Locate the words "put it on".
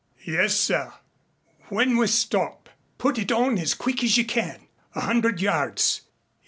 2.97-3.59